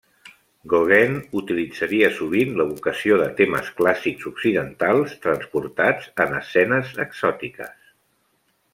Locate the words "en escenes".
6.27-6.99